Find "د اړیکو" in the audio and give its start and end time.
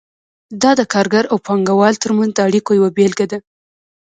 2.35-2.71